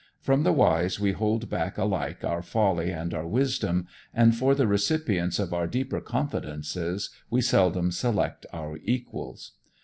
From 0.19 0.41
the 0.41 0.51
wise 0.51 0.99
we 0.99 1.11
hold 1.11 1.47
back 1.47 1.77
alike 1.77 2.23
our 2.23 2.41
folly 2.41 2.89
and 2.89 3.13
our 3.13 3.27
wisdom, 3.27 3.85
and 4.15 4.35
for 4.35 4.55
the 4.55 4.65
recipients 4.65 5.37
of 5.37 5.53
our 5.53 5.67
deeper 5.67 6.01
confidences 6.01 7.11
we 7.29 7.41
seldom 7.41 7.91
select 7.91 8.47
our 8.51 8.79
equals. 8.83 9.51